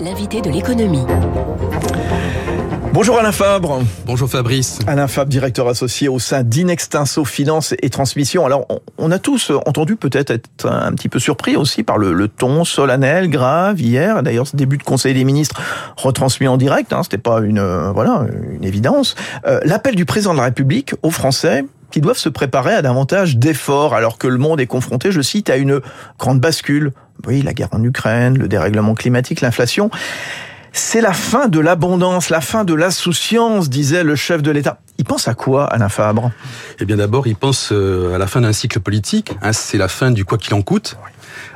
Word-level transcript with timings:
L'invité 0.00 0.40
de 0.40 0.48
l'économie. 0.48 1.04
Bonjour 2.92 3.18
Alain 3.18 3.32
Fabre. 3.32 3.82
Bonjour 4.06 4.28
Fabrice. 4.28 4.78
Alain 4.86 5.06
Fabre, 5.06 5.28
directeur 5.28 5.68
associé 5.68 6.08
au 6.08 6.18
sein 6.18 6.42
d'Inextinso 6.42 7.24
Finance 7.24 7.74
et 7.82 7.90
Transmission. 7.90 8.46
Alors, 8.46 8.66
on 8.96 9.10
a 9.10 9.18
tous 9.18 9.50
entendu 9.66 9.96
peut-être 9.96 10.30
être 10.30 10.66
un 10.66 10.92
petit 10.92 11.08
peu 11.08 11.18
surpris 11.18 11.56
aussi 11.56 11.82
par 11.82 11.98
le, 11.98 12.28
ton 12.28 12.64
solennel, 12.64 13.28
grave 13.28 13.80
hier. 13.80 14.22
D'ailleurs, 14.22 14.46
ce 14.46 14.56
début 14.56 14.78
de 14.78 14.82
Conseil 14.82 15.14
des 15.14 15.24
ministres 15.24 15.60
retransmis 15.96 16.48
en 16.48 16.56
direct, 16.56 16.92
hein, 16.92 17.02
c'était 17.02 17.18
pas 17.18 17.40
une 17.40 17.58
euh, 17.58 17.90
voilà 17.92 18.24
une 18.52 18.64
évidence. 18.64 19.14
Euh, 19.46 19.60
l'appel 19.64 19.94
du 19.94 20.06
président 20.06 20.32
de 20.32 20.38
la 20.38 20.44
République 20.44 20.94
aux 21.02 21.10
Français 21.10 21.64
qui 21.90 22.00
doivent 22.00 22.18
se 22.18 22.28
préparer 22.28 22.74
à 22.74 22.82
davantage 22.82 23.36
d'efforts 23.36 23.94
alors 23.94 24.18
que 24.18 24.26
le 24.26 24.38
monde 24.38 24.60
est 24.60 24.66
confronté, 24.66 25.10
je 25.10 25.20
cite, 25.20 25.50
à 25.50 25.56
une 25.56 25.80
grande 26.18 26.40
bascule. 26.40 26.92
Oui, 27.26 27.42
la 27.42 27.52
guerre 27.52 27.68
en 27.72 27.82
Ukraine, 27.82 28.38
le 28.38 28.48
dérèglement 28.48 28.94
climatique, 28.94 29.40
l'inflation. 29.40 29.90
C'est 30.72 31.00
la 31.00 31.12
fin 31.12 31.48
de 31.48 31.58
l'abondance, 31.58 32.30
la 32.30 32.40
fin 32.40 32.64
de 32.64 32.74
l'insouciance, 32.74 33.68
disait 33.68 34.04
le 34.04 34.14
chef 34.16 34.42
de 34.42 34.50
l'État. 34.50 34.78
Il 34.98 35.04
pense 35.04 35.26
à 35.26 35.34
quoi, 35.34 35.66
Alain 35.66 35.88
Fabre? 35.88 36.30
Eh 36.78 36.84
bien 36.84 36.96
d'abord, 36.96 37.26
il 37.26 37.36
pense 37.36 37.70
euh, 37.72 38.14
à 38.14 38.18
la 38.18 38.26
fin 38.26 38.40
d'un 38.40 38.52
cycle 38.52 38.80
politique. 38.80 39.32
Hein, 39.42 39.52
c'est 39.52 39.78
la 39.78 39.88
fin 39.88 40.10
du 40.10 40.24
quoi 40.24 40.38
qu'il 40.38 40.54
en 40.54 40.62
coûte 40.62 40.96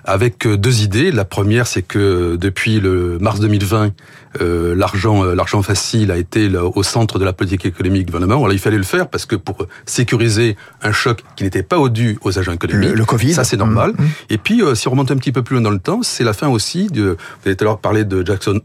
avec 0.05 0.47
euh, 0.47 0.57
deux 0.57 0.83
idées. 0.83 1.11
La 1.11 1.25
première, 1.25 1.67
c'est 1.67 1.83
que 1.83 2.37
depuis 2.37 2.81
le 2.81 3.19
mars 3.21 3.41
2020, 3.41 3.93
euh, 4.41 4.75
l'argent, 4.75 5.25
euh, 5.25 5.35
l'argent 5.35 5.63
facile 5.63 6.11
a 6.11 6.17
été 6.17 6.49
au 6.57 6.83
centre 6.83 7.19
de 7.19 7.25
la 7.25 7.33
politique 7.33 7.67
économique 7.67 8.07
du 8.07 8.13
gouvernement. 8.13 8.37
Alors, 8.37 8.53
il 8.53 8.59
fallait 8.59 8.77
le 8.77 8.83
faire 8.83 9.09
parce 9.09 9.27
que 9.27 9.37
pour 9.37 9.67
sécuriser 9.87 10.57
un 10.83 10.93
choc 10.93 11.23
qui 11.37 11.45
n'était 11.45 11.63
pas 11.63 11.79
au 11.79 11.89
dû 11.89 12.19
aux 12.23 12.39
agents 12.39 12.53
économiques, 12.53 12.95
le, 12.95 13.05
Covid, 13.05 13.35
ça 13.35 13.45
c'est 13.45 13.57
normal. 13.57 13.93
Mmh, 13.93 14.03
mmh. 14.03 14.09
Et 14.31 14.39
puis, 14.39 14.63
si 14.75 14.89
on 14.89 14.93
remonte 14.93 15.11
un 15.11 15.17
petit 15.17 15.33
peu 15.33 15.43
plus 15.43 15.55
loin 15.55 15.63
dans 15.63 15.71
le 15.71 15.79
temps, 15.79 16.03
c'est 16.03 16.25
la 16.25 16.33
fin 16.33 16.49
aussi 16.49 16.87
de. 16.87 17.17
Vous 17.43 17.47
avez 17.47 17.57
tout 17.57 17.65
à 17.65 17.67
l'heure 17.67 17.79
parlé 17.79 18.05
de 18.05 18.25
Jackson 18.25 18.61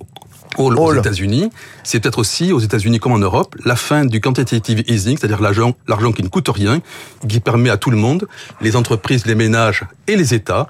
Hall 0.58 0.78
aux 0.78 0.94
États-Unis. 0.94 1.50
C'est 1.84 2.00
peut-être 2.00 2.20
aussi 2.20 2.52
aux 2.52 2.60
États-Unis 2.60 3.00
comme 3.00 3.12
en 3.12 3.20
Europe 3.20 3.56
la 3.64 3.76
fin 3.76 4.06
du 4.06 4.20
quantitative 4.20 4.84
easing, 4.88 5.18
c'est-à-dire 5.18 5.42
l'argent, 5.42 5.74
l'argent 5.88 6.12
qui 6.12 6.24
ne 6.24 6.30
coûte 6.30 6.50
rien, 6.50 6.82
qui 7.28 7.40
permet 7.40 7.70
à 7.70 7.78
tout 7.78 7.92
le 7.92 7.98
monde, 7.98 8.28
les 8.62 8.76
entreprises, 8.76 9.26
les 9.26 9.36
ménages 9.36 9.84
et 10.08 10.16
les 10.16 10.34
États 10.34 10.68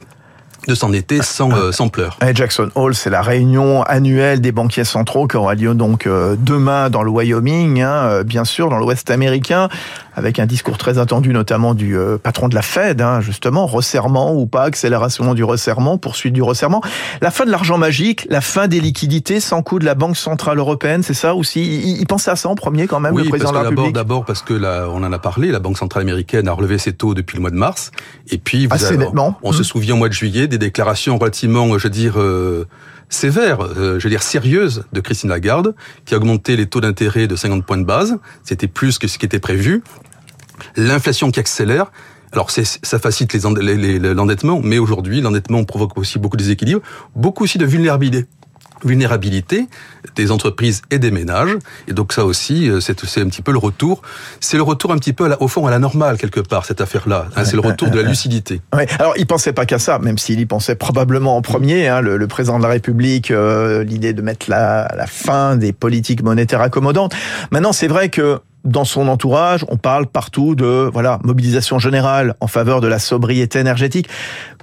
de 0.68 0.76
s'endetter 0.76 1.22
sans, 1.22 1.52
euh, 1.52 1.72
sans 1.72 1.90
pleurs. 1.90 2.18
Jackson 2.34 2.70
Hole, 2.76 2.94
c'est 2.94 3.10
la 3.10 3.22
réunion 3.22 3.84
annuelle 3.84 4.42
des 4.42 4.52
banquiers 4.52 4.84
centraux 4.84 5.28
qui 5.28 5.38
aura 5.38 5.56
lieu 5.56 5.74
donc 5.74 6.08
euh, 6.08 6.36
demain 6.38 6.90
dans 6.90 7.04
le 7.04 7.12
Wyoming, 7.12 7.82
hein, 7.82 8.04
euh, 8.06 8.24
bien 8.24 8.44
sûr, 8.44 8.70
dans 8.70 8.78
l'Ouest 8.78 9.10
américain, 9.10 9.70
avec 10.18 10.40
un 10.40 10.48
discours 10.48 10.78
très 10.78 10.98
attendu 10.98 11.32
notamment 11.32 11.74
du 11.74 11.96
patron 12.24 12.50
de 12.50 12.56
la 12.56 12.64
Fed, 12.64 13.02
hein, 13.02 13.22
justement, 13.22 13.68
resserrement 13.68 14.34
ou 14.34 14.48
pas, 14.48 14.64
accélération 14.64 15.34
du 15.36 15.44
resserrement, 15.44 15.98
poursuite 15.98 16.34
du 16.34 16.42
resserrement. 16.42 16.82
La 17.22 17.30
fin 17.30 17.46
de 17.46 17.52
l'argent 17.52 17.78
magique, 17.78 18.26
la 18.30 18.42
fin 18.42 18.68
des 18.68 18.80
liquidités 18.80 19.40
sans 19.40 19.62
coût 19.62 19.78
de 19.78 19.86
la 19.86 19.94
Banque 19.94 20.18
Centrale 20.18 20.58
Européenne, 20.58 21.04
c'est 21.04 21.14
ça 21.14 21.36
aussi? 21.36 21.62
Il, 21.62 22.02
il, 22.02 22.08
pensait 22.08 22.32
à 22.32 22.36
ça 22.36 22.50
en 22.50 22.56
premier 22.56 22.88
quand 22.88 23.00
même, 23.00 23.16
le 23.16 23.26
président 23.26 23.52
de 23.52 23.58
la 23.58 23.62
République? 23.62 23.94
D'abord 23.94 24.26
parce 24.26 24.42
que 24.42 24.54
là, 24.54 24.88
on 24.92 25.04
en 25.04 25.14
a 25.14 25.20
parlé, 25.20 25.52
la 25.52 25.60
Banque 25.60 25.78
Centrale 25.78 26.02
Américaine 26.02 26.48
a 26.48 26.54
relevé 26.54 26.80
ses 26.80 26.94
taux 26.94 27.14
depuis 27.14 27.36
le 27.36 27.42
mois 27.42 27.52
de 27.52 27.56
mars, 27.56 27.92
et 28.30 28.40
puis 28.40 28.66
vous 28.66 28.74
Assez 28.74 28.98
nettement. 28.98 29.38
on 29.44 29.52
se 29.52 29.62
mmh. 29.62 29.64
souvient 29.64 29.94
au 29.94 29.98
mois 29.98 30.10
de 30.10 30.14
juillet 30.14 30.48
des 30.48 30.58
déclarations 30.58 31.18
relativement, 31.18 31.78
je 31.78 31.84
veux 31.84 31.90
dire, 31.90 32.20
euh, 32.20 32.66
sévères, 33.10 33.62
euh, 33.62 34.00
je 34.00 34.04
veux 34.04 34.10
dire 34.10 34.24
sérieuses 34.24 34.86
de 34.92 35.00
Christine 35.00 35.30
Lagarde, 35.30 35.76
qui 36.06 36.14
a 36.14 36.18
augmenté 36.18 36.56
les 36.56 36.66
taux 36.66 36.82
d'intérêt 36.82 37.28
de 37.28 37.36
50 37.36 37.66
points 37.66 37.78
de 37.78 37.86
base. 37.86 38.18
C'était 38.44 38.68
plus 38.68 38.98
que 38.98 39.08
ce 39.08 39.18
qui 39.18 39.26
était 39.26 39.40
prévu. 39.40 39.84
L'inflation 40.76 41.32
qui 41.32 41.40
accélère. 41.40 41.92
Alors 42.34 42.52
ça 42.52 43.00
facilite 43.00 43.34
l'endettement, 43.44 44.60
mais 44.62 44.80
aujourd'hui 44.80 45.22
l'endettement 45.22 45.64
provoque 45.64 45.98
aussi 45.98 46.20
beaucoup 46.20 46.36
de 46.36 46.44
déséquilibres, 46.44 46.82
beaucoup 47.16 47.46
aussi 47.46 47.58
de 47.58 47.66
vulnérabilité 47.66 48.28
vulnérabilité 48.84 49.68
des 50.16 50.32
entreprises 50.32 50.82
et 50.92 51.00
des 51.00 51.12
ménages. 51.12 51.58
Et 51.88 51.94
donc 51.94 52.14
ça 52.14 52.26
aussi, 52.26 52.70
euh, 52.70 52.80
c'est 52.80 53.22
un 53.22 53.28
petit 53.28 53.42
peu 53.42 53.52
le 53.52 53.58
retour. 53.58 54.02
C'est 54.40 54.58
le 54.58 54.64
retour 54.64 54.92
un 54.92 54.98
petit 54.98 55.14
peu 55.14 55.36
au 55.40 55.48
fond 55.48 55.66
à 55.68 55.72
la 55.72 55.80
normale 55.80 56.18
quelque 56.18 56.40
part 56.40 56.66
cette 56.66 56.82
affaire-là. 56.82 57.28
Hein, 57.36 57.46
c'est 57.46 57.56
le 57.56 57.62
retour 57.62 57.90
de 57.90 58.00
la 58.00 58.08
lucidité. 58.08 58.62
Ouais. 58.74 58.88
Alors 59.00 59.14
il 59.18 59.26
pensait 59.26 59.54
pas 59.54 59.66
qu'à 59.66 59.80
ça, 59.80 60.00
même 60.00 60.18
s'il 60.18 60.40
y 60.40 60.46
pensait 60.46 60.76
probablement 60.76 61.38
en 61.38 61.42
premier. 61.42 61.88
Hein, 61.88 62.02
le, 62.02 62.28
président 62.28 62.58
de 62.58 62.64
la 62.64 62.70
République, 62.70 63.32
euh, 63.32 63.84
l'idée 63.84 64.14
de 64.14 64.22
mettre 64.22 64.50
la, 64.50 64.94
la 64.96 65.08
fin 65.08 65.56
des 65.56 65.74
politiques 65.74 66.24
monétaires 66.24 66.62
accommodantes. 66.62 67.16
Maintenant, 67.52 67.74
c'est 67.74 67.88
vrai 67.88 68.10
que 68.10 68.40
dans 68.68 68.86
son 68.86 69.08
entourage, 69.08 69.66
on 69.70 69.78
parle 69.78 70.06
partout 70.08 70.56
de 70.56 70.90
voilà 70.92 71.20
mobilisation 71.24 71.80
générale 71.80 72.36
en 72.42 72.48
faveur 72.48 72.82
de 72.82 72.88
la 72.88 73.00
sobriété 73.00 73.60
énergétique. 73.60 74.08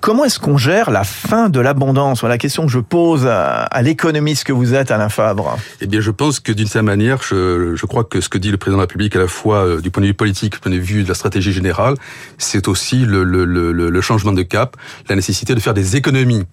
Comment 0.00 0.24
est-ce 0.24 0.38
qu'on 0.38 0.58
gère 0.58 0.90
la 0.90 1.02
fin 1.02 1.48
de 1.48 1.60
l'abondance? 1.60 2.20
Voilà 2.20 2.34
la 2.34 2.38
question 2.38 2.66
que 2.66 2.72
je 2.72 2.78
pose 2.78 3.26
à, 3.26 3.68
l'économiste 3.82 4.44
que 4.44 4.52
vous 4.52 4.74
êtes, 4.74 4.90
Alain 4.90 5.08
Fabre. 5.08 5.56
Eh 5.80 5.86
bien, 5.86 6.00
je 6.00 6.10
pense 6.10 6.40
que 6.40 6.52
d'une 6.52 6.66
certaine 6.66 6.86
manière, 6.86 7.22
je, 7.22 7.74
je, 7.74 7.86
crois 7.86 8.04
que 8.04 8.20
ce 8.20 8.28
que 8.28 8.36
dit 8.36 8.50
le 8.50 8.58
président 8.58 8.76
de 8.76 8.82
la 8.82 8.86
République, 8.86 9.16
à 9.16 9.20
la 9.20 9.28
fois 9.28 9.64
euh, 9.64 9.80
du 9.80 9.90
point 9.90 10.02
de 10.02 10.08
vue 10.08 10.14
politique, 10.14 10.52
du 10.52 10.58
point 10.58 10.72
de 10.72 10.76
vue 10.76 11.04
de 11.04 11.08
la 11.08 11.14
stratégie 11.14 11.52
générale, 11.52 11.94
c'est 12.36 12.68
aussi 12.68 13.06
le, 13.06 13.24
le, 13.24 13.44
le, 13.46 13.72
le 13.72 14.00
changement 14.02 14.32
de 14.32 14.42
cap, 14.42 14.76
la 15.08 15.16
nécessité 15.16 15.54
de 15.54 15.60
faire 15.60 15.74
des 15.74 15.96
économies 15.96 16.44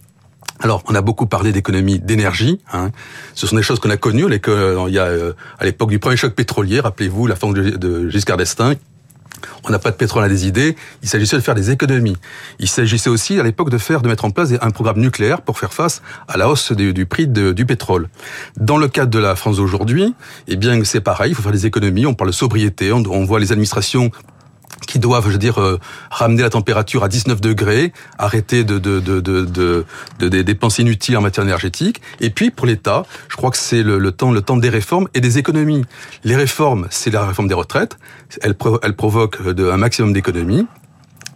alors, 0.64 0.84
on 0.88 0.94
a 0.94 1.02
beaucoup 1.02 1.26
parlé 1.26 1.52
d'économie 1.52 2.00
d'énergie. 2.00 2.60
Hein. 2.72 2.92
Ce 3.34 3.48
sont 3.48 3.56
des 3.56 3.64
choses 3.64 3.80
qu'on 3.80 3.90
a 3.90 3.98
connues. 3.98 4.26
Il 4.28 4.94
y 4.94 5.00
a, 5.00 5.06
euh, 5.06 5.34
à 5.58 5.66
l'époque 5.66 5.90
du 5.90 5.98
premier 5.98 6.18
choc 6.18 6.36
pétrolier, 6.36 6.80
rappelez-vous, 6.80 7.26
la 7.26 7.36
fin 7.36 7.52
de 7.52 8.10
Giscard 8.10 8.38
d'Estaing, 8.38 8.76
on 9.64 9.70
n'a 9.70 9.80
pas 9.80 9.92
de 9.92 9.96
pétrole 9.96 10.24
à 10.24 10.30
des 10.30 10.48
idées. 10.48 10.76
Il 11.02 11.10
s'agissait 11.10 11.36
de 11.36 11.42
faire 11.42 11.56
des 11.56 11.72
économies. 11.72 12.18
Il 12.60 12.68
s'agissait 12.68 13.10
aussi 13.10 13.40
à 13.40 13.44
l'époque 13.44 13.70
de 13.70 13.78
faire, 13.78 14.02
de 14.02 14.08
mettre 14.08 14.26
en 14.26 14.32
place 14.32 14.54
un 14.62 14.72
programme 14.72 15.00
nucléaire 15.00 15.42
pour 15.42 15.60
faire 15.60 15.74
face 15.74 16.02
à 16.28 16.38
la 16.38 16.50
hausse 16.50 16.72
du, 16.72 17.06
prix 17.06 17.28
du 17.28 17.66
pétrole. 17.66 18.10
Dans 18.58 18.78
le 18.78 18.88
cadre 18.88 19.12
de 19.12 19.20
la 19.20 19.36
France 19.36 19.58
d'aujourd'hui, 19.58 20.14
eh 20.48 20.56
bien 20.56 20.84
c'est 20.84 21.02
pareil. 21.02 21.32
Il 21.32 21.36
faut 21.36 21.44
faire 21.44 21.52
des 21.52 21.66
économies. 21.66 22.06
On 22.06 22.14
parle 22.14 22.32
de 22.32 22.36
sobriété. 22.36 22.92
on 22.92 23.26
voit 23.26 23.40
les 23.40 23.52
administrations 23.52 24.12
qui 24.88 25.00
doivent, 25.00 25.28
je 25.28 25.34
veux 25.34 25.38
dire, 25.38 25.60
euh, 25.60 25.80
ramener 26.10 26.42
la 26.42 26.50
température 26.50 27.04
à 27.04 27.08
19 27.08 27.42
degrés, 27.42 27.94
arrêter 28.18 28.64
de, 28.64 28.80
de, 28.80 29.00
de, 29.00 29.20
de, 29.20 29.46
de, 30.20 30.28
des 30.28 30.44
dépenses 30.44 30.80
inutiles 30.80 31.18
en 31.18 31.22
matière 31.22 31.46
énergétique. 31.46 32.02
Et 32.20 32.30
puis, 32.30 32.52
pour 32.52 32.68
l'État, 32.68 33.06
je 33.30 33.36
crois 33.36 33.52
que 33.52 33.58
c'est 33.58 33.84
le, 33.84 34.00
le, 34.00 34.12
temps, 34.12 34.32
le 34.32 34.42
temps 34.42 34.58
des 34.58 34.70
réformes 34.70 35.08
et 35.14 35.22
des 35.22 35.38
économies. 35.38 35.86
Les 36.24 36.36
réformes, 36.36 36.88
c'est 36.90 37.12
la 37.12 37.26
réforme 37.26 37.48
des 37.48 37.54
retraites. 37.54 37.98
Elle, 38.42 38.56
elle 38.84 38.96
provoque 38.96 39.38
un 39.46 39.78
maximum 39.78 40.14
d'économies. 40.14 40.66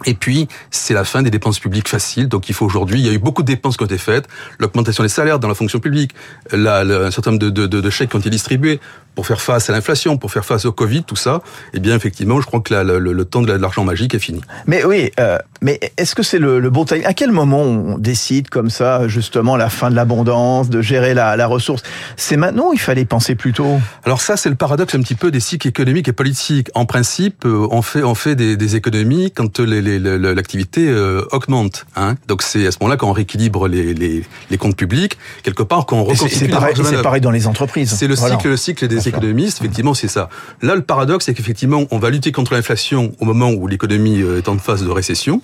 Et 0.03 0.13
puis, 0.13 0.47
c'est 0.71 0.93
la 0.93 1.05
fin 1.05 1.23
des 1.23 1.31
dépenses 1.31 1.59
publiques 1.59 1.87
faciles. 1.87 2.27
Donc, 2.27 2.49
il 2.49 2.53
faut 2.53 2.65
aujourd'hui, 2.65 2.99
il 2.99 3.05
y 3.05 3.09
a 3.09 3.13
eu 3.13 3.17
beaucoup 3.17 3.41
de 3.43 3.47
dépenses 3.47 3.77
qui 3.77 3.83
ont 3.83 3.87
été 3.87 3.97
faites, 3.97 4.27
l'augmentation 4.59 5.03
des 5.03 5.09
salaires 5.09 5.39
dans 5.39 5.47
la 5.47 5.55
fonction 5.55 5.79
publique, 5.79 6.11
là, 6.51 6.81
un 6.81 7.11
certain 7.11 7.31
nombre 7.31 7.43
de, 7.43 7.49
de, 7.49 7.65
de, 7.67 7.89
chèques 7.89 8.09
qui 8.09 8.15
ont 8.17 8.19
été 8.19 8.29
distribués 8.29 8.81
pour 9.15 9.25
faire 9.25 9.41
face 9.41 9.69
à 9.69 9.73
l'inflation, 9.73 10.17
pour 10.17 10.31
faire 10.31 10.45
face 10.45 10.65
au 10.65 10.71
Covid, 10.71 11.03
tout 11.03 11.15
ça. 11.15 11.41
Eh 11.73 11.79
bien, 11.79 11.95
effectivement, 11.95 12.39
je 12.41 12.45
crois 12.45 12.59
que 12.59 12.73
le, 12.73 12.99
le, 12.99 13.25
temps 13.25 13.41
de 13.41 13.51
l'argent 13.51 13.83
magique 13.83 14.13
est 14.13 14.19
fini. 14.19 14.41
Mais 14.67 14.83
oui, 14.83 15.11
euh, 15.19 15.37
mais 15.61 15.79
est-ce 15.97 16.13
que 16.13 16.23
c'est 16.23 16.37
le, 16.37 16.59
le, 16.59 16.69
bon 16.69 16.85
timing? 16.85 17.05
À 17.05 17.13
quel 17.13 17.31
moment 17.31 17.61
on 17.61 17.97
décide 17.97 18.49
comme 18.49 18.69
ça, 18.69 19.07
justement, 19.07 19.55
la 19.55 19.69
fin 19.69 19.89
de 19.89 19.95
l'abondance, 19.95 20.69
de 20.69 20.81
gérer 20.81 21.13
la, 21.13 21.35
la 21.37 21.47
ressource? 21.47 21.81
C'est 22.17 22.37
maintenant 22.37 22.71
il 22.73 22.79
fallait 22.79 23.05
penser 23.05 23.35
plus 23.35 23.53
tôt? 23.53 23.79
Alors 24.03 24.21
ça, 24.21 24.37
c'est 24.37 24.49
le 24.49 24.55
paradoxe 24.55 24.93
un 24.95 25.01
petit 25.01 25.15
peu 25.15 25.31
des 25.31 25.39
cycles 25.39 25.67
économiques 25.67 26.07
et 26.07 26.13
politiques. 26.13 26.69
En 26.75 26.85
principe, 26.85 27.45
euh, 27.45 27.67
on 27.71 27.81
fait, 27.81 28.03
on 28.03 28.15
fait 28.15 28.35
des, 28.35 28.57
des 28.57 28.75
économies 28.75 29.31
quand 29.31 29.59
l'activité 29.59 30.87
euh, 30.89 31.25
augmente. 31.31 31.85
Hein. 31.95 32.15
Donc 32.27 32.41
c'est 32.41 32.67
à 32.67 32.71
ce 32.71 32.77
moment-là 32.81 32.97
qu'on 32.97 33.13
rééquilibre 33.13 33.67
les, 33.67 33.93
les, 33.93 34.23
les, 34.49 34.57
comptes 34.57 34.75
publics, 34.75 35.17
quelque 35.43 35.63
part 35.63 35.85
qu'on 35.85 36.03
reconstitue. 36.03 36.35
C'est 36.35 36.47
pareil, 36.47 36.75
pareil, 37.01 37.21
dans 37.21 37.31
les 37.31 37.47
entreprises. 37.47 37.93
C'est 37.93 38.07
le 38.07 38.15
cycle, 38.15 38.49
le 38.49 38.57
cycle 38.57 38.87
des 38.87 39.04
économistes. 39.07 39.59
Effectivement, 39.59 39.93
c'est 39.93 40.07
ça. 40.07 40.29
Là, 40.61 40.75
le 40.75 40.81
paradoxe, 40.81 41.25
c'est 41.25 41.33
qu'effectivement, 41.33 41.85
on 41.91 41.99
va 41.99 42.09
lutter 42.09 42.31
contre 42.31 42.53
l'inflation 42.53 43.13
au 43.19 43.25
moment 43.25 43.51
où 43.51 43.67
l'économie 43.67 44.21
euh, 44.21 44.39
est 44.39 44.49
en 44.49 44.57
phase 44.57 44.83
de 44.83 44.89
récession. 44.89 45.41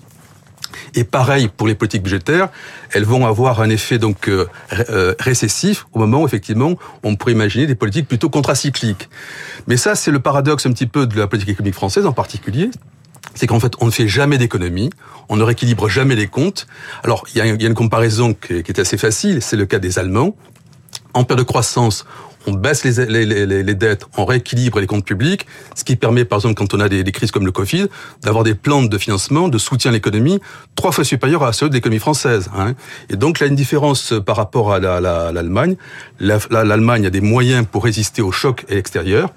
Et 0.96 1.04
pareil 1.04 1.50
pour 1.56 1.68
les 1.68 1.76
politiques 1.76 2.04
budgétaires, 2.04 2.50
elles 2.92 3.06
vont 3.06 3.26
avoir 3.26 3.62
un 3.62 3.70
effet 3.70 3.98
donc 3.98 4.30
euh, 4.30 4.46
récessif 5.20 5.86
au 5.94 6.00
moment 6.00 6.22
où 6.22 6.26
effectivement 6.26 6.76
on 7.04 7.16
pourrait 7.16 7.34
imaginer 7.34 7.68
des 7.68 7.76
politiques 7.76 8.08
plutôt 8.08 8.30
contracycliques. 8.30 9.10
Mais 9.68 9.78
ça, 9.78 9.96
c'est 9.96 10.12
le 10.12 10.20
paradoxe 10.20 10.66
un 10.66 10.72
petit 10.72 10.88
peu 10.88 11.08
de 11.08 11.18
la 11.18 11.28
politique 11.28 11.50
économique 11.50 11.76
française 11.76 12.06
en 12.06 12.14
particulier, 12.14 12.70
c'est 13.36 13.48
qu'en 13.48 13.60
fait, 13.60 13.74
on 13.80 13.86
ne 13.86 13.92
fait 13.92 14.08
jamais 14.08 14.38
d'économie, 14.38 14.90
on 15.30 15.36
ne 15.36 15.44
rééquilibre 15.44 15.90
jamais 15.90 16.16
les 16.16 16.28
comptes. 16.28 16.68
Alors, 17.04 17.26
il 17.34 17.38
y 17.38 17.42
a, 17.42 17.46
une 17.46 17.74
comparaison 17.74 18.34
qui 18.34 18.54
est 18.54 18.80
assez 18.80 18.98
facile, 18.98 19.42
c'est 19.42 19.56
le 19.56 19.66
cas 19.66 19.80
des 19.80 20.00
Allemands. 20.00 20.36
En 21.14 21.24
période 21.24 21.46
de 21.46 21.48
croissance, 21.48 22.06
on 22.48 22.54
baisse 22.54 22.84
les, 22.84 23.26
les, 23.26 23.76
dettes, 23.76 24.06
on 24.18 24.26
rééquilibre 24.26 24.80
les 24.80 24.88
comptes 24.88 25.06
publics, 25.06 25.46
ce 25.76 25.84
qui 25.84 25.96
permet, 25.96 26.26
par 26.26 26.40
exemple, 26.40 26.56
quand 26.56 26.74
on 26.74 26.80
a 26.80 26.90
des, 26.90 27.04
crises 27.12 27.32
comme 27.32 27.46
le 27.46 27.52
Covid, 27.52 27.88
d'avoir 28.24 28.44
des 28.44 28.56
plans 28.56 28.82
de 28.84 28.98
financement, 28.98 29.48
de 29.48 29.58
soutien 29.58 29.92
à 29.92 29.94
l'économie, 29.94 30.40
trois 30.76 30.92
fois 30.92 31.04
supérieurs 31.04 31.44
à 31.44 31.54
ceux 31.54 31.70
de 31.70 31.74
l'économie 31.74 32.00
française. 32.00 32.50
Hein. 32.58 32.74
Et 33.10 33.16
donc, 33.16 33.40
là, 33.40 33.48
une 33.48 33.56
différence 33.56 34.14
par 34.26 34.36
rapport 34.38 34.74
à 34.74 34.80
l'Allemagne. 34.80 35.76
L'Allemagne 36.20 37.06
a 37.06 37.10
des 37.10 37.22
moyens 37.22 37.66
pour 37.70 37.84
résister 37.84 38.22
aux 38.22 38.32
chocs 38.32 38.66
extérieurs 38.70 39.30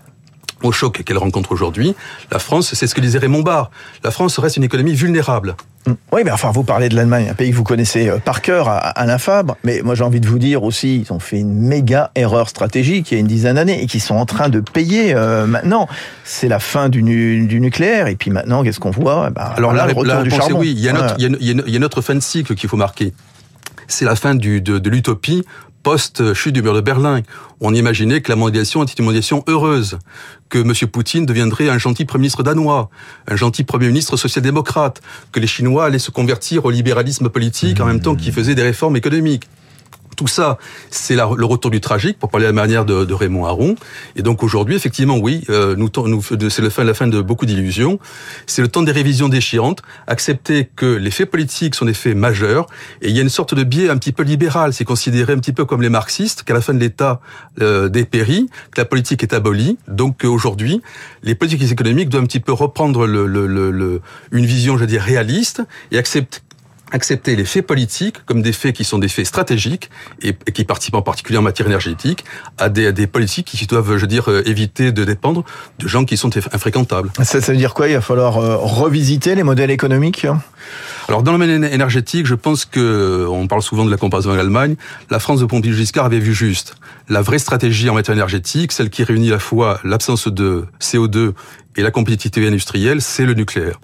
au 0.63 0.73
choc 0.73 1.03
qu'elle 1.05 1.19
rencontre 1.19 1.53
aujourd'hui, 1.53 1.95
la 2.31 2.39
France, 2.39 2.73
c'est 2.73 2.87
ce 2.87 2.95
que 2.95 3.01
disait 3.03 3.19
Raymond 3.19 3.43
Barre, 3.43 3.71
la 4.03 4.11
France 4.11 4.39
reste 4.39 4.57
une 4.57 4.65
économie 4.65 4.95
vulnérable. 4.95 5.57
Oui, 6.13 6.23
mais 6.25 6.31
enfin, 6.31 6.51
vous 6.51 6.65
parlez 6.65 6.89
de 6.89 6.97
l'Allemagne, 6.97 7.29
un 7.31 7.35
pays 7.35 7.51
que 7.51 7.57
vous 7.57 7.65
connaissez 7.65 8.09
euh, 8.09 8.19
par 8.19 8.41
cœur, 8.41 8.69
Alain 8.69 9.19
Fabre. 9.19 9.57
Mais 9.65 9.83
moi, 9.85 9.95
j'ai 9.95 10.05
envie 10.05 10.21
de 10.21 10.27
vous 10.27 10.39
dire 10.39 10.63
aussi, 10.63 11.01
ils 11.07 11.13
ont 11.13 11.19
fait 11.19 11.39
une 11.39 11.55
méga 11.55 12.11
erreur 12.15 12.49
stratégique 12.49 13.11
il 13.11 13.15
y 13.15 13.17
a 13.19 13.21
une 13.21 13.27
dizaine 13.27 13.57
d'années 13.57 13.83
et 13.83 13.87
qui 13.87 14.01
sont 14.01 14.15
en 14.15 14.25
train 14.25 14.49
de 14.49 14.61
payer 14.61 15.15
euh, 15.15 15.47
maintenant. 15.47 15.87
C'est 16.25 16.49
la 16.49 16.59
fin 16.59 16.89
du, 16.89 17.03
du, 17.03 17.61
nucléaire. 17.61 18.07
Et 18.07 18.17
puis 18.17 18.31
maintenant, 18.31 18.63
qu'est-ce 18.63 18.81
qu'on 18.81 18.91
voit? 18.91 19.31
Bah, 19.31 19.53
Alors 19.57 19.75
là, 19.75 19.87
la, 20.05 20.23
du 20.23 20.31
charbon. 20.31 20.59
oui. 20.59 20.73
Il 20.75 20.81
y, 20.81 20.89
a 20.89 20.93
notre, 20.93 21.17
il, 21.19 21.25
y 21.25 21.51
a 21.51 21.77
une, 21.77 21.85
autre 21.85 22.01
fin 22.01 22.15
de 22.15 22.21
cycle 22.21 22.55
qu'il 22.55 22.69
faut 22.69 22.77
marquer. 22.79 23.13
C'est 23.87 24.07
la 24.07 24.17
fin 24.17 24.35
du, 24.35 24.63
de, 24.63 24.79
de 24.79 24.91
l'utopie 24.91 25.45
post-chute 25.85 26.55
du 26.55 26.63
mur 26.63 26.75
de 26.75 26.81
Berlin. 26.81 27.21
On 27.61 27.73
imaginait 27.73 28.21
que 28.21 28.33
la 28.33 28.37
mondialisation 28.37 28.83
était 28.83 28.95
une 28.95 29.05
mondialisation 29.05 29.45
heureuse, 29.47 29.99
que 30.49 30.59
M. 30.59 30.73
Poutine 30.91 31.27
deviendrait 31.27 31.69
un 31.69 31.79
gentil 31.79 32.05
Premier 32.05 32.23
ministre 32.23 32.43
danois, 32.43 32.91
un 33.29 33.37
gentil 33.37 33.63
Premier 33.63 33.87
ministre 33.87 34.17
social-démocrate, 34.17 35.01
que 35.31 35.39
les 35.39 35.47
Chinois 35.47 35.85
allaient 35.85 36.01
se 36.01 36.11
convertir 36.11 36.65
au 36.65 36.71
libéralisme 36.71 37.29
politique 37.29 37.81
en 37.81 37.87
même 37.87 38.01
temps 38.01 38.17
qu'ils 38.17 38.33
faisaient 38.33 38.57
des 38.57 38.63
réformes 38.63 38.97
économiques. 38.97 39.47
Tout 40.17 40.27
ça, 40.27 40.59
c'est 40.91 41.15
le 41.15 41.45
retour 41.45 41.71
du 41.71 41.81
tragique, 41.81 42.19
pour 42.19 42.31
parler 42.31 42.47
à 42.47 42.49
la 42.49 42.55
manière 42.55 42.85
de, 42.85 43.13
Raymond 43.15 43.47
Aron. 43.47 43.77
Et 44.17 44.23
donc 44.23 44.43
aujourd'hui, 44.43 44.75
effectivement, 44.75 45.19
oui, 45.19 45.43
euh, 45.51 45.77
c'est 46.49 46.71
fin, 46.71 46.85
la 46.85 46.95
fin 46.95 47.07
de 47.07 47.21
beaucoup 47.21 47.47
d'illusions. 47.47 47.99
C'est 48.47 48.63
le 48.63 48.69
temps 48.69 48.83
des 48.83 48.93
révisions 48.93 49.29
déchirantes. 49.29 49.83
Accepter 50.07 50.69
que 50.75 50.87
les 50.87 51.11
faits 51.11 51.31
politiques 51.31 51.75
sont 51.75 51.85
des 51.85 51.95
faits 51.95 52.17
majeurs. 52.17 52.67
Et 53.03 53.11
il 53.11 53.17
y 53.17 53.19
a 53.19 53.23
une 53.23 53.29
sorte 53.29 53.55
de 53.55 53.63
biais 53.63 53.89
un 53.91 53.97
petit 53.97 54.13
peu 54.13 54.23
libéral. 54.23 54.73
C'est 54.73 54.85
considéré 54.85 55.33
un 55.33 55.39
petit 55.39 55.53
peu 55.53 55.65
comme 55.65 55.83
les 55.83 55.89
marxistes, 55.89 56.43
qu'à 56.43 56.55
la 56.55 56.61
fin 56.61 56.75
de 56.75 56.81
l'État 56.81 57.21
euh, 57.61 57.89
dépérit, 57.89 58.49
que 58.73 58.81
la 58.81 58.85
politique 58.85 59.23
est 59.23 59.33
abolie. 59.33 59.79
Donc 59.89 60.25
aujourd'hui, 60.25 60.83
les 61.23 61.35
politiques 61.35 61.71
économiques 61.71 62.09
doivent 62.09 62.25
un 62.25 62.27
petit 62.27 62.41
peu 62.41 62.53
reprendre 62.53 63.07
une 63.07 64.47
vision, 64.47 64.77
je 64.77 64.85
veux 64.85 64.99
réaliste 64.99 65.63
et 65.91 65.99
accepter 65.99 66.41
accepter 66.95 67.35
les 67.35 67.45
faits 67.45 67.67
politiques 67.67 68.25
comme 68.25 68.41
des 68.41 68.53
faits 68.53 68.75
qui 68.75 68.85
sont 68.85 68.99
des 68.99 69.09
faits 69.09 69.27
stratégiques 69.27 69.91
et, 70.23 70.33
qui 70.33 70.65
participent 70.65 70.95
en 70.95 71.03
particulier 71.03 71.39
en 71.39 71.43
matière 71.43 71.67
énergétique 71.67 72.25
à 72.57 72.69
des, 72.69 72.93
des 72.93 73.09
politiques 73.09 73.47
qui 73.47 73.67
doivent, 73.67 73.97
je 73.97 74.03
veux 74.03 74.07
dire, 74.07 74.31
euh, 74.31 74.49
éviter 74.49 74.93
de 74.93 75.05
dépendre 75.05 75.45
de 75.81 75.89
gens 75.89 76.05
qui 76.05 76.17
sont 76.17 76.31
infréquentables. 76.37 77.11
Ça, 77.23 77.41
ça 77.41 77.53
veut 77.53 77.59
dire 77.59 77.75
quoi? 77.75 77.89
Il 77.89 77.95
va 77.95 78.01
falloir 78.01 78.39
euh, 78.39 78.57
revisiter 78.57 79.35
les 79.35 79.43
modèles 79.43 79.73
économiques? 79.73 80.27
Alors 81.09 81.23
dans 81.23 81.33
le 81.33 81.39
domaine 81.39 81.65
énergétique, 81.65 82.27
je 82.27 82.37
pense 82.37 82.65
que 82.65 83.27
on 83.29 83.49
parle 83.49 83.63
souvent 83.63 83.85
de 83.85 83.91
la 83.91 83.97
comparaison 83.97 84.31
avec 84.31 84.39
l'Allemagne. 84.39 84.77
La 85.11 85.19
France 85.19 85.41
de 85.41 85.47
Pompidou 85.47 85.75
Giscard 85.75 86.07
avait 86.07 86.21
vu 86.21 86.33
juste. 86.33 86.77
La 87.09 87.23
vraie 87.23 87.41
stratégie 87.41 87.91
en 87.91 87.95
matière 87.95 88.15
énergétique, 88.15 88.71
celle 88.71 88.89
qui 88.89 89.03
réunit 89.03 89.29
à 89.29 89.33
la 89.33 89.39
fois 89.41 89.81
l'absence 89.85 90.29
de 90.29 90.65
CO2 90.81 91.33
et 91.77 91.83
la 91.83 91.91
compétitivité 91.91 92.47
industrielle, 92.47 93.03
c'est 93.03 93.27
le 93.27 93.35
nucléaire 93.35 93.81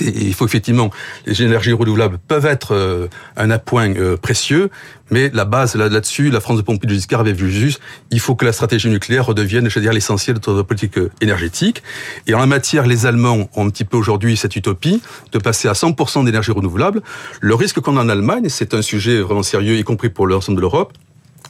il 0.00 0.34
faut 0.34 0.46
effectivement, 0.46 0.90
les 1.26 1.42
énergies 1.42 1.72
renouvelables 1.72 2.18
peuvent 2.28 2.46
être 2.46 2.74
euh, 2.74 3.08
un 3.36 3.50
appoint 3.50 3.94
euh, 3.96 4.16
précieux, 4.16 4.70
mais 5.10 5.30
la 5.34 5.44
base 5.44 5.74
là-dessus, 5.74 6.30
la 6.30 6.40
France 6.40 6.56
de 6.56 6.62
Pompidou 6.62 6.94
Giscard 6.94 7.20
avait 7.20 7.32
vu 7.32 7.50
juste, 7.50 7.80
il 8.10 8.20
faut 8.20 8.34
que 8.34 8.44
la 8.44 8.52
stratégie 8.52 8.88
nucléaire 8.88 9.26
redevienne, 9.26 9.68
je 9.68 9.74
veux 9.74 9.80
dire, 9.80 9.92
l'essentiel 9.92 10.38
de 10.38 10.50
notre 10.50 10.62
politique 10.62 10.98
euh, 10.98 11.10
énergétique. 11.20 11.82
Et 12.26 12.34
en 12.34 12.38
la 12.38 12.46
matière, 12.46 12.86
les 12.86 13.06
Allemands 13.06 13.48
ont 13.54 13.66
un 13.66 13.70
petit 13.70 13.84
peu 13.84 13.96
aujourd'hui 13.96 14.36
cette 14.36 14.56
utopie 14.56 15.02
de 15.32 15.38
passer 15.38 15.68
à 15.68 15.72
100% 15.72 16.24
d'énergie 16.24 16.52
renouvelable. 16.52 17.02
Le 17.40 17.54
risque 17.54 17.80
qu'on 17.80 17.96
a 17.96 18.02
en 18.02 18.08
Allemagne, 18.08 18.48
c'est 18.48 18.74
un 18.74 18.82
sujet 18.82 19.20
vraiment 19.20 19.42
sérieux, 19.42 19.76
y 19.76 19.84
compris 19.84 20.10
pour 20.10 20.26
l'ensemble 20.26 20.56
de 20.56 20.62
l'Europe, 20.62 20.92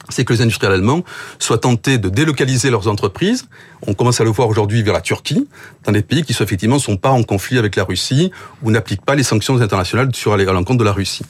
c'est 0.09 0.25
que 0.25 0.33
les 0.33 0.41
industriels 0.41 0.73
allemands 0.73 1.03
soient 1.39 1.57
tentés 1.57 1.97
de 1.97 2.09
délocaliser 2.09 2.69
leurs 2.69 2.87
entreprises. 2.87 3.45
On 3.87 3.93
commence 3.93 4.21
à 4.21 4.23
le 4.23 4.29
voir 4.29 4.47
aujourd'hui 4.47 4.83
vers 4.83 4.93
la 4.93 5.01
Turquie, 5.01 5.47
dans 5.85 5.91
des 5.91 6.01
pays 6.01 6.23
qui 6.23 6.33
sont 6.33 6.43
effectivement 6.43 6.79
sont 6.79 6.97
pas 6.97 7.09
en 7.09 7.23
conflit 7.23 7.57
avec 7.57 7.75
la 7.75 7.83
Russie 7.83 8.31
ou 8.61 8.71
n'appliquent 8.71 9.05
pas 9.05 9.15
les 9.15 9.23
sanctions 9.23 9.61
internationales 9.61 10.09
sur 10.13 10.33
à 10.33 10.37
l'encontre 10.37 10.79
de 10.79 10.83
la 10.83 10.91
Russie. 10.91 11.23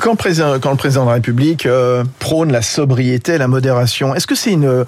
Quand, 0.00 0.12
le 0.12 0.16
président, 0.16 0.58
quand 0.60 0.70
le 0.70 0.76
président 0.76 1.02
de 1.02 1.08
la 1.08 1.14
République 1.14 1.66
euh, 1.66 2.04
prône 2.18 2.52
la 2.52 2.62
sobriété, 2.62 3.38
la 3.38 3.48
modération, 3.48 4.14
est-ce 4.14 4.26
que 4.26 4.34
c'est 4.34 4.52
une 4.52 4.84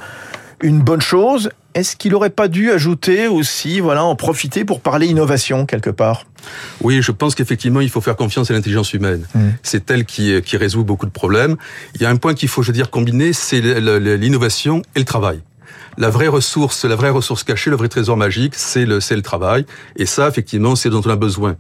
une 0.63 0.81
bonne 0.81 1.01
chose 1.01 1.51
est-ce 1.75 1.95
qu'il 1.95 2.11
n'aurait 2.11 2.31
pas 2.31 2.49
dû 2.49 2.73
ajouter 2.73 3.29
aussi, 3.29 3.79
voilà, 3.79 4.03
en 4.03 4.17
profiter 4.17 4.65
pour 4.65 4.81
parler 4.81 5.07
innovation 5.07 5.65
quelque 5.65 5.91
part? 5.91 6.25
Oui, 6.81 7.03
je 7.03 7.13
pense 7.13 7.37
qu'effectivement, 7.37 7.81
il 7.81 7.89
faut 7.89 8.01
faire 8.01 8.17
confiance 8.17 8.51
à 8.51 8.55
l'intelligence 8.55 8.95
humaine. 8.95 9.25
Mmh. 9.33 9.41
C'est 9.63 9.89
elle 9.91 10.05
qui, 10.05 10.43
qui 10.43 10.57
résout 10.57 10.83
beaucoup 10.83 11.07
de 11.07 11.13
problèmes. 11.13 11.57
Il 11.95 12.03
y 12.03 12.05
a 12.05 12.11
un 12.11 12.17
point 12.17 12.35
qu'il 12.35 12.49
faut, 12.49 12.63
je 12.63 12.69
veux 12.69 12.73
dire, 12.73 12.91
combiner, 12.91 13.33
c'est 13.33 13.61
l'innovation 13.61 14.83
et 14.97 14.99
le 14.99 15.05
travail 15.05 15.41
la 15.99 16.11
vraie 16.11 16.29
ressource, 16.29 16.85
la 16.85 16.95
vraie 16.95 17.11
ressource 17.11 17.43
cachée, 17.43 17.71
le 17.71 17.77
vrai 17.77 17.89
trésor 17.89 18.17
magique, 18.17 18.55
c'est 18.55 18.87
le, 18.87 19.01
c'est 19.01 19.17
le 19.17 19.23
travail. 19.23 19.67
Et 19.97 20.07
ça, 20.07 20.29
effectivement, 20.29 20.77
c'est 20.77 20.91
dont 20.91 21.03
on 21.05 21.11
a 21.11 21.17
besoin. 21.17 21.57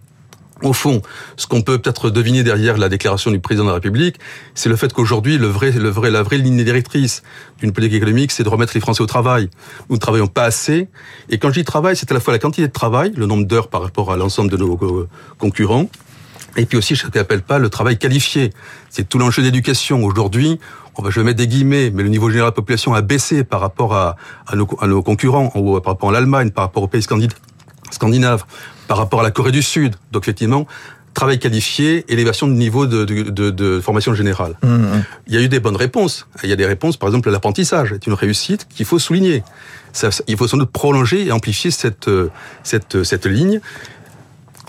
Au 0.62 0.72
fond, 0.72 1.02
ce 1.36 1.46
qu'on 1.46 1.62
peut 1.62 1.78
peut-être 1.78 2.10
deviner 2.10 2.42
derrière 2.42 2.78
la 2.78 2.88
déclaration 2.88 3.30
du 3.30 3.38
président 3.38 3.64
de 3.64 3.68
la 3.68 3.74
République, 3.74 4.16
c'est 4.54 4.68
le 4.68 4.74
fait 4.74 4.92
qu'aujourd'hui, 4.92 5.38
le 5.38 5.46
vrai, 5.46 5.70
le 5.70 5.88
vrai, 5.88 6.10
la 6.10 6.24
vraie 6.24 6.38
ligne 6.38 6.64
directrice 6.64 7.22
d'une 7.60 7.72
politique 7.72 7.98
économique, 7.98 8.32
c'est 8.32 8.42
de 8.42 8.48
remettre 8.48 8.72
les 8.74 8.80
Français 8.80 9.02
au 9.02 9.06
travail. 9.06 9.50
Nous 9.88 9.96
ne 9.96 10.00
travaillons 10.00 10.26
pas 10.26 10.42
assez. 10.42 10.88
Et 11.30 11.38
quand 11.38 11.50
je 11.50 11.60
dis 11.60 11.64
travail, 11.64 11.96
c'est 11.96 12.10
à 12.10 12.14
la 12.14 12.20
fois 12.20 12.32
la 12.32 12.40
quantité 12.40 12.66
de 12.66 12.72
travail, 12.72 13.12
le 13.16 13.26
nombre 13.26 13.46
d'heures 13.46 13.68
par 13.68 13.82
rapport 13.82 14.10
à 14.12 14.16
l'ensemble 14.16 14.50
de 14.50 14.56
nos 14.56 14.76
euh, 14.82 15.08
concurrents, 15.38 15.88
et 16.56 16.66
puis 16.66 16.76
aussi 16.76 16.96
ce 16.96 17.06
qu'on 17.06 17.16
n'appelle 17.16 17.42
pas 17.42 17.60
le 17.60 17.70
travail 17.70 17.96
qualifié. 17.96 18.50
C'est 18.90 19.08
tout 19.08 19.18
l'enjeu 19.18 19.42
d'éducation. 19.42 20.02
Aujourd'hui, 20.02 20.58
on 20.96 21.02
va, 21.02 21.10
je 21.10 21.20
vais 21.20 21.24
mettre 21.24 21.38
des 21.38 21.46
guillemets, 21.46 21.90
mais 21.94 22.02
le 22.02 22.08
niveau 22.08 22.30
général 22.30 22.50
de 22.50 22.52
la 22.52 22.56
population 22.56 22.94
a 22.94 23.02
baissé 23.02 23.44
par 23.44 23.60
rapport 23.60 23.94
à, 23.94 24.16
à, 24.48 24.56
nos, 24.56 24.66
à 24.80 24.88
nos, 24.88 25.04
concurrents, 25.04 25.50
par 25.50 25.92
rapport 25.92 26.08
à 26.08 26.12
l'Allemagne, 26.12 26.50
par 26.50 26.64
rapport 26.64 26.82
aux 26.82 26.88
pays 26.88 27.02
scandinaves 27.02 28.44
par 28.88 28.96
rapport 28.96 29.20
à 29.20 29.22
la 29.22 29.30
Corée 29.30 29.52
du 29.52 29.62
Sud. 29.62 29.94
Donc 30.10 30.24
effectivement, 30.24 30.66
travail 31.14 31.38
qualifié, 31.38 32.04
élévation 32.08 32.46
du 32.48 32.54
niveau 32.54 32.86
de, 32.86 33.04
de, 33.04 33.50
de, 33.50 33.80
formation 33.80 34.14
générale. 34.14 34.54
Mmh, 34.62 34.68
mmh. 34.68 35.04
Il 35.28 35.34
y 35.34 35.36
a 35.36 35.40
eu 35.40 35.48
des 35.48 35.60
bonnes 35.60 35.76
réponses. 35.76 36.26
Il 36.42 36.48
y 36.48 36.52
a 36.52 36.56
des 36.56 36.66
réponses, 36.66 36.96
par 36.96 37.08
exemple, 37.08 37.30
l'apprentissage 37.30 37.92
est 37.92 38.06
une 38.06 38.14
réussite 38.14 38.66
qu'il 38.68 38.86
faut 38.86 38.98
souligner. 38.98 39.42
Ça, 39.92 40.10
il 40.26 40.36
faut 40.36 40.46
sans 40.46 40.58
doute 40.58 40.70
prolonger 40.70 41.26
et 41.26 41.32
amplifier 41.32 41.70
cette, 41.70 42.10
cette, 42.62 43.02
cette 43.02 43.26
ligne 43.26 43.60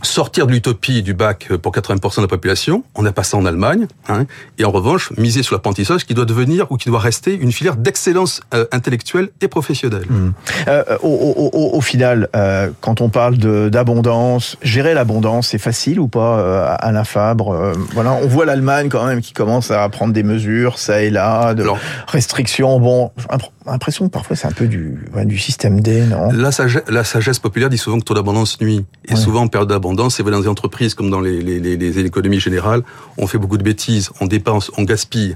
sortir 0.01 0.47
de 0.47 0.51
l'utopie 0.51 1.03
du 1.03 1.13
bac 1.13 1.49
pour 1.61 1.73
80% 1.73 2.17
de 2.17 2.21
la 2.21 2.27
population, 2.27 2.83
on 2.95 3.05
a 3.05 3.11
passé 3.11 3.35
en 3.35 3.45
Allemagne, 3.45 3.87
hein, 4.07 4.25
et 4.57 4.65
en 4.65 4.71
revanche, 4.71 5.11
miser 5.17 5.43
sur 5.43 5.55
l'apprentissage 5.55 6.05
qui 6.05 6.13
doit 6.13 6.25
devenir 6.25 6.71
ou 6.71 6.77
qui 6.77 6.89
doit 6.89 6.99
rester 6.99 7.33
une 7.33 7.51
filière 7.51 7.75
d'excellence 7.75 8.41
euh, 8.53 8.65
intellectuelle 8.71 9.29
et 9.41 9.47
professionnelle. 9.47 10.05
Mmh. 10.09 10.31
Euh, 10.67 10.83
au, 11.01 11.51
au, 11.53 11.77
au, 11.77 11.81
final, 11.81 12.29
euh, 12.35 12.69
quand 12.81 13.01
on 13.01 13.09
parle 13.09 13.37
d'abondance, 13.37 14.57
gérer 14.61 14.93
l'abondance, 14.93 15.49
c'est 15.49 15.57
facile 15.57 15.99
ou 15.99 16.07
pas, 16.07 16.39
euh, 16.39 16.75
Alain 16.79 17.03
Fabre 17.03 17.53
euh, 17.53 17.73
Voilà, 17.93 18.13
on 18.13 18.27
voit 18.27 18.45
l'Allemagne 18.45 18.89
quand 18.89 19.05
même 19.05 19.21
qui 19.21 19.33
commence 19.33 19.71
à 19.71 19.87
prendre 19.89 20.13
des 20.13 20.23
mesures, 20.23 20.79
ça 20.79 21.01
et 21.01 21.09
là, 21.09 21.53
de 21.53 21.65
restrictions. 22.07 22.79
Bon, 22.79 23.11
l'impression 23.65 24.07
que 24.07 24.11
parfois 24.11 24.35
c'est 24.35 24.47
un 24.47 24.51
peu 24.51 24.67
du, 24.67 24.99
du 25.25 25.37
système 25.37 25.79
D, 25.79 26.03
non? 26.03 26.31
La 26.31 26.51
sagesse, 26.51 26.83
la 26.87 27.03
sagesse 27.03 27.39
populaire 27.39 27.69
dit 27.69 27.77
souvent 27.77 27.99
que 27.99 28.05
trop 28.05 28.15
d'abondance 28.15 28.59
nuit. 28.61 28.85
Et 29.07 29.15
souvent, 29.15 29.41
en 29.41 29.47
période 29.47 29.69
d'abondance, 29.69 29.88
c'est 30.09 30.23
dans 30.23 30.39
les 30.39 30.47
entreprises 30.47 30.93
comme 30.93 31.09
dans 31.09 31.21
les, 31.21 31.41
les, 31.41 31.59
les, 31.59 31.99
économies 31.99 32.39
générales, 32.39 32.83
on 33.17 33.27
fait 33.27 33.37
beaucoup 33.37 33.57
de 33.57 33.63
bêtises, 33.63 34.09
on 34.21 34.25
dépense, 34.25 34.71
on 34.77 34.83
gaspille. 34.83 35.35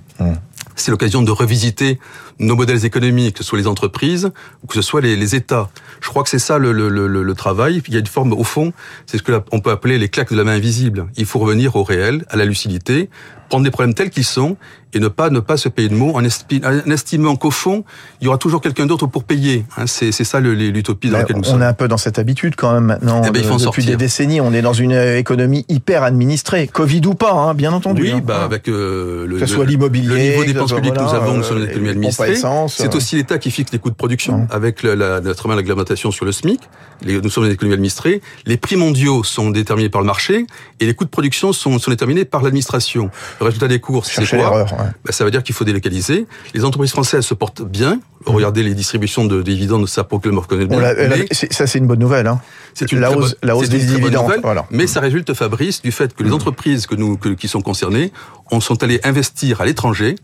C'est 0.75 0.91
l'occasion 0.91 1.21
de 1.21 1.31
revisiter 1.31 1.99
nos 2.39 2.55
modèles 2.55 2.85
économiques, 2.85 3.37
que 3.37 3.43
ce 3.43 3.49
soit 3.49 3.59
les 3.59 3.67
entreprises 3.67 4.31
ou 4.63 4.67
que 4.67 4.75
ce 4.75 4.81
soit 4.81 5.01
les, 5.01 5.15
les 5.15 5.35
États. 5.35 5.69
Je 6.01 6.09
crois 6.09 6.23
que 6.23 6.29
c'est 6.29 6.39
ça 6.39 6.57
le, 6.57 6.71
le, 6.71 6.89
le, 6.89 7.07
le, 7.07 7.33
travail. 7.35 7.81
Il 7.87 7.93
y 7.93 7.97
a 7.97 7.99
une 7.99 8.07
forme, 8.07 8.33
au 8.33 8.43
fond, 8.43 8.73
c'est 9.05 9.17
ce 9.17 9.23
que 9.23 9.31
on 9.51 9.59
peut 9.59 9.71
appeler 9.71 9.97
les 9.97 10.09
claques 10.09 10.31
de 10.31 10.37
la 10.37 10.43
main 10.43 10.53
invisible. 10.53 11.07
Il 11.17 11.25
faut 11.25 11.39
revenir 11.39 11.75
au 11.75 11.83
réel, 11.83 12.25
à 12.29 12.37
la 12.37 12.45
lucidité, 12.45 13.09
prendre 13.49 13.63
des 13.63 13.71
problèmes 13.71 13.93
tels 13.93 14.09
qu'ils 14.09 14.23
sont 14.23 14.57
et 14.93 14.99
ne 14.99 15.07
pas 15.07 15.29
ne 15.29 15.39
pas 15.39 15.57
se 15.57 15.69
payer 15.69 15.89
de 15.89 15.95
mots 15.95 16.13
en, 16.15 16.23
estimant 16.23 17.35
qu'au 17.35 17.51
fond 17.51 17.83
il 18.21 18.25
y 18.25 18.27
aura 18.27 18.37
toujours 18.37 18.61
quelqu'un 18.61 18.85
d'autre 18.85 19.07
pour 19.07 19.23
payer. 19.23 19.65
Hein, 19.77 19.85
c'est 19.87 20.11
ça 20.11 20.39
l'utopie 20.39 21.09
dans 21.09 21.17
laquelle 21.17 21.37
nous 21.37 21.43
sommes. 21.43 21.59
On 21.59 21.61
est 21.61 21.65
un 21.65 21.73
peu 21.73 21.87
dans 21.87 21.97
cette 21.97 22.19
habitude 22.19 22.55
quand 22.55 22.73
même 22.73 22.85
maintenant. 22.85 23.21
Eh 23.25 23.31
ben, 23.31 23.43
depuis 23.57 23.85
des 23.85 23.95
décennies, 23.95 24.41
on 24.41 24.53
est 24.53 24.61
dans 24.61 24.73
une 24.73 24.91
économie 24.91 25.65
hyper 25.69 26.03
administrée, 26.03 26.67
Covid 26.67 27.01
ou 27.05 27.13
pas, 27.13 27.33
hein, 27.33 27.53
bien 27.53 27.73
entendu. 27.73 28.03
Oui, 28.03 28.11
hein. 28.11 28.21
bah 28.23 28.43
avec 28.43 28.67
euh, 28.67 29.27
le, 29.27 29.37
que 29.37 29.45
ce 29.45 29.53
soit 29.53 29.65
l'immobilier, 29.65 30.07
le 30.07 30.17
niveau 30.17 30.43
des 30.45 30.53
dépenses 30.53 30.73
publiques 30.73 30.93
que 30.93 31.03
nous 31.03 31.13
avons 31.13 31.43
sur 31.43 31.55
l'économie 31.55 31.89
administrée. 31.89 32.22
C'est 32.67 32.95
aussi 32.95 33.15
l'État 33.15 33.37
qui 33.37 33.51
fixe 33.51 33.71
les 33.71 33.79
coûts 33.79 33.89
de 33.89 33.95
production 33.95 34.47
avec 34.49 34.83
la, 34.83 34.95
la, 34.95 35.33
sur 35.93 36.25
le 36.25 36.31
SMIC. 36.31 36.61
Les, 37.01 37.21
nous 37.21 37.29
sommes 37.29 37.45
une 37.45 37.51
économie 37.51 37.73
administrée. 37.73 38.21
Les 38.45 38.57
prix 38.57 38.75
mondiaux 38.75 39.23
sont 39.23 39.49
déterminés 39.49 39.89
par 39.89 40.01
le 40.01 40.07
marché 40.07 40.45
et 40.79 40.85
les 40.85 40.93
coûts 40.93 41.05
de 41.05 41.09
production 41.09 41.53
sont, 41.53 41.79
sont 41.79 41.91
déterminés 41.91 42.25
par 42.25 42.41
l'administration. 42.41 43.09
Le 43.39 43.45
résultat 43.45 43.67
des 43.67 43.79
courses, 43.79 44.11
c'est 44.13 44.37
quoi 44.37 44.65
bah, 44.65 45.11
Ça 45.11 45.25
veut 45.25 45.31
dire 45.31 45.43
qu'il 45.43 45.55
faut 45.55 45.65
délocaliser. 45.65 46.25
Les 46.53 46.65
entreprises 46.65 46.91
françaises 46.91 47.25
se 47.25 47.33
portent 47.33 47.63
bien. 47.63 47.99
Regardez 48.25 48.63
les 48.63 48.73
distributions 48.73 49.25
de 49.25 49.41
dividendes, 49.41 49.87
ça 49.87 50.05
proclame 50.05 50.37
ça, 51.51 51.67
c'est 51.67 51.79
une 51.79 51.87
bonne 51.87 51.99
nouvelle. 51.99 52.27
Hein. 52.27 52.39
C'est 52.73 52.91
une 52.91 52.99
la 52.99 53.11
hausse, 53.11 53.35
la 53.43 53.55
hausse 53.55 53.69
des 53.69 53.79
dividendes. 53.79 54.39
voilà. 54.41 54.65
Mais 54.71 54.87
ça 54.87 55.01
résulte, 55.01 55.33
Fabrice, 55.33 55.81
du 55.81 55.91
fait 55.91 56.13
que 56.13 56.23
les 56.23 56.29
mmh. 56.29 56.33
entreprises 56.33 56.87
que 56.87 56.95
nous, 56.95 57.17
qui 57.17 57.47
sont 57.47 57.61
concernées 57.61 58.11
on 58.51 58.59
sont 58.59 58.83
allées 58.83 58.99
investir 59.03 59.61
à 59.61 59.65
l'étranger 59.65 60.15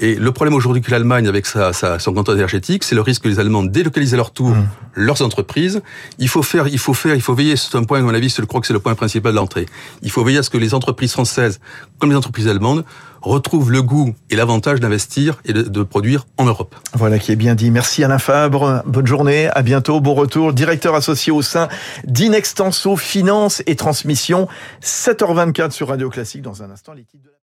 Et 0.00 0.14
le 0.16 0.32
problème 0.32 0.54
aujourd'hui 0.54 0.82
que 0.82 0.90
l'Allemagne, 0.90 1.28
avec 1.28 1.46
sa, 1.46 1.72
sa, 1.72 1.98
son 1.98 2.12
canton 2.12 2.34
énergétique, 2.34 2.84
c'est 2.84 2.94
le 2.94 3.00
risque 3.00 3.22
que 3.22 3.28
les 3.28 3.38
Allemands 3.38 3.62
délocalisent 3.62 4.14
à 4.14 4.16
leur 4.16 4.32
tour 4.32 4.50
mmh. 4.50 4.68
leurs 4.94 5.22
entreprises. 5.22 5.82
Il 6.18 6.28
faut 6.28 6.42
faire, 6.42 6.68
il 6.68 6.78
faut 6.78 6.94
faire, 6.94 7.14
il 7.14 7.22
faut 7.22 7.34
veiller. 7.34 7.56
C'est 7.56 7.76
un 7.76 7.84
point, 7.84 8.00
à 8.00 8.02
mon 8.02 8.14
avis, 8.14 8.28
je 8.28 8.42
crois 8.42 8.60
que 8.60 8.66
c'est 8.66 8.72
le 8.72 8.80
point 8.80 8.94
principal 8.94 9.32
de 9.32 9.36
l'entrée. 9.36 9.66
Il 10.02 10.10
faut 10.10 10.24
veiller 10.24 10.38
à 10.38 10.42
ce 10.42 10.50
que 10.50 10.58
les 10.58 10.74
entreprises 10.74 11.12
françaises, 11.12 11.60
comme 11.98 12.10
les 12.10 12.16
entreprises 12.16 12.48
allemandes, 12.48 12.84
retrouvent 13.22 13.70
le 13.70 13.82
goût 13.82 14.14
et 14.30 14.36
l'avantage 14.36 14.80
d'investir 14.80 15.40
et 15.44 15.52
de, 15.52 15.62
de, 15.62 15.82
produire 15.82 16.26
en 16.36 16.44
Europe. 16.44 16.74
Voilà 16.92 17.18
qui 17.18 17.32
est 17.32 17.36
bien 17.36 17.54
dit. 17.54 17.70
Merci 17.70 18.04
Alain 18.04 18.18
Fabre. 18.18 18.82
Bonne 18.86 19.06
journée. 19.06 19.48
À 19.48 19.62
bientôt. 19.62 20.00
Bon 20.00 20.14
retour. 20.14 20.52
Directeur 20.52 20.94
associé 20.94 21.32
au 21.32 21.40
sein 21.40 21.68
d'Inextenso 22.04 22.96
Finance 22.96 23.62
et 23.66 23.76
Transmission. 23.76 24.48
7h24 24.82 25.70
sur 25.70 25.88
Radio 25.88 26.10
Classique. 26.10 26.42
Dans 26.42 26.62
un 26.62 26.70
instant, 26.70 26.92
les 26.92 27.04
titres 27.04 27.24
de 27.24 27.33